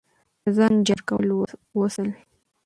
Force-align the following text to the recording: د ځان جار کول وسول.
د 0.43 0.45
ځان 0.57 0.73
جار 0.85 1.01
کول 1.07 1.27
وسول. 1.79 2.09